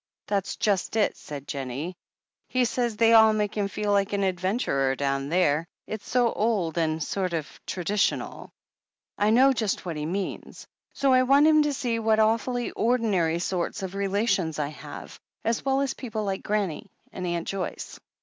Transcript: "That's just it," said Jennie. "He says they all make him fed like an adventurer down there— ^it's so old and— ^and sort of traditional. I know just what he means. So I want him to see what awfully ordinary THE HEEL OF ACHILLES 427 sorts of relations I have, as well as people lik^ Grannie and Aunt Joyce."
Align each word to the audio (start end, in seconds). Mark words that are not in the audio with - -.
"That's 0.25 0.55
just 0.55 0.95
it," 0.95 1.15
said 1.15 1.47
Jennie. 1.47 1.95
"He 2.47 2.65
says 2.65 2.97
they 2.97 3.13
all 3.13 3.33
make 3.33 3.55
him 3.55 3.67
fed 3.67 3.85
like 3.85 4.13
an 4.13 4.23
adventurer 4.23 4.95
down 4.95 5.29
there— 5.29 5.67
^it's 5.87 6.09
so 6.09 6.33
old 6.33 6.75
and— 6.79 6.99
^and 6.99 7.03
sort 7.03 7.33
of 7.33 7.45
traditional. 7.67 8.51
I 9.19 9.29
know 9.29 9.53
just 9.53 9.85
what 9.85 9.97
he 9.97 10.07
means. 10.07 10.65
So 10.93 11.13
I 11.13 11.21
want 11.21 11.45
him 11.45 11.61
to 11.61 11.71
see 11.73 11.99
what 11.99 12.17
awfully 12.19 12.71
ordinary 12.71 13.33
THE 13.37 13.45
HEEL 13.45 13.61
OF 13.61 13.67
ACHILLES 13.75 13.79
427 13.79 13.83
sorts 13.83 13.83
of 13.83 13.95
relations 13.95 14.57
I 14.57 14.69
have, 14.69 15.19
as 15.45 15.63
well 15.63 15.81
as 15.81 15.93
people 15.93 16.25
lik^ 16.25 16.41
Grannie 16.41 16.89
and 17.11 17.27
Aunt 17.27 17.47
Joyce." 17.47 17.99